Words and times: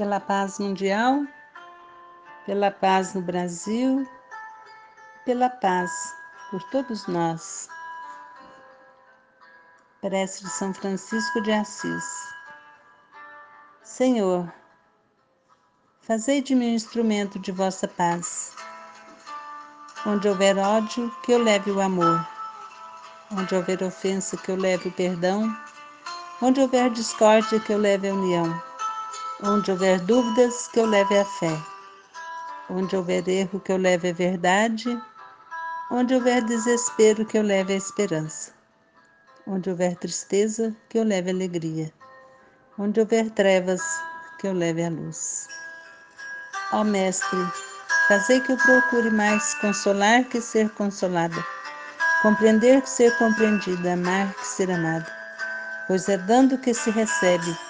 pela 0.00 0.18
paz 0.18 0.58
mundial, 0.58 1.26
pela 2.46 2.70
paz 2.70 3.12
no 3.12 3.20
Brasil, 3.20 4.08
pela 5.26 5.50
paz 5.50 5.90
por 6.50 6.62
todos 6.70 7.06
nós. 7.06 7.68
Prece 10.00 10.42
de 10.42 10.48
São 10.48 10.72
Francisco 10.72 11.42
de 11.42 11.52
Assis. 11.52 12.32
Senhor, 13.82 14.50
fazei 16.00 16.40
de 16.40 16.54
mim 16.54 16.70
um 16.70 16.76
instrumento 16.76 17.38
de 17.38 17.52
vossa 17.52 17.86
paz. 17.86 18.56
Onde 20.06 20.26
houver 20.26 20.56
ódio, 20.56 21.14
que 21.22 21.32
eu 21.32 21.42
leve 21.42 21.70
o 21.70 21.78
amor. 21.78 22.26
Onde 23.30 23.54
houver 23.54 23.82
ofensa, 23.82 24.38
que 24.38 24.50
eu 24.50 24.56
leve 24.56 24.88
o 24.88 24.92
perdão. 24.92 25.54
Onde 26.40 26.58
houver 26.58 26.88
discórdia, 26.88 27.60
que 27.60 27.70
eu 27.70 27.76
leve 27.76 28.08
a 28.08 28.14
união 28.14 28.69
Onde 29.42 29.70
houver 29.70 29.98
dúvidas, 30.00 30.68
que 30.68 30.78
eu 30.78 30.84
leve 30.84 31.18
a 31.18 31.24
fé. 31.24 31.58
Onde 32.68 32.94
houver 32.94 33.26
erro, 33.26 33.58
que 33.58 33.72
eu 33.72 33.78
leve 33.78 34.10
a 34.10 34.12
verdade. 34.12 35.00
Onde 35.90 36.14
houver 36.14 36.44
desespero, 36.44 37.24
que 37.24 37.38
eu 37.38 37.42
leve 37.42 37.72
a 37.72 37.76
esperança. 37.76 38.52
Onde 39.46 39.70
houver 39.70 39.96
tristeza, 39.96 40.76
que 40.90 40.98
eu 40.98 41.04
leve 41.04 41.30
a 41.30 41.32
alegria. 41.32 41.90
Onde 42.78 43.00
houver 43.00 43.30
trevas, 43.30 43.80
que 44.38 44.46
eu 44.46 44.52
leve 44.52 44.84
a 44.84 44.90
luz. 44.90 45.48
Ó 46.72 46.84
Mestre, 46.84 47.38
fazei 48.08 48.40
que 48.40 48.52
eu 48.52 48.58
procure 48.58 49.10
mais 49.10 49.54
consolar 49.54 50.22
que 50.24 50.42
ser 50.42 50.68
consolada, 50.74 51.42
compreender 52.20 52.82
que 52.82 52.90
ser 52.90 53.16
compreendida, 53.16 53.94
amar 53.94 54.34
que 54.34 54.46
ser 54.46 54.70
amada, 54.70 55.10
pois 55.86 56.10
é 56.10 56.18
dando 56.18 56.58
que 56.58 56.74
se 56.74 56.90
recebe 56.90 57.69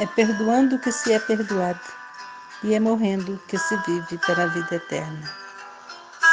é 0.00 0.06
perdoando 0.06 0.78
que 0.78 0.90
se 0.90 1.12
é 1.12 1.18
perdoado, 1.18 1.80
e 2.62 2.74
é 2.74 2.80
morrendo 2.80 3.40
que 3.48 3.58
se 3.58 3.76
vive 3.86 4.18
para 4.18 4.44
a 4.44 4.46
vida 4.46 4.76
eterna. 4.76 5.30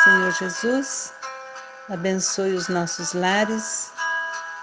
Senhor 0.03 0.31
Jesus, 0.31 1.13
abençoe 1.89 2.53
os 2.53 2.67
nossos 2.69 3.13
lares, 3.13 3.91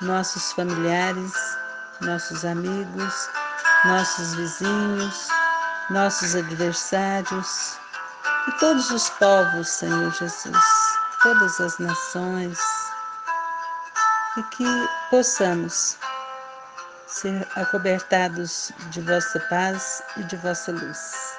nossos 0.00 0.52
familiares, 0.52 1.32
nossos 2.00 2.44
amigos, 2.44 3.28
nossos 3.84 4.34
vizinhos, 4.34 5.28
nossos 5.90 6.34
adversários 6.34 7.78
e 8.48 8.52
todos 8.58 8.90
os 8.90 9.08
povos, 9.10 9.68
Senhor 9.68 10.12
Jesus, 10.12 10.64
todas 11.22 11.60
as 11.60 11.78
nações, 11.78 12.58
e 14.36 14.42
que 14.44 14.64
possamos 15.10 15.98
ser 17.06 17.46
acobertados 17.56 18.72
de 18.90 19.00
vossa 19.00 19.40
paz 19.48 20.02
e 20.16 20.24
de 20.24 20.36
vossa 20.36 20.72
luz. 20.72 21.36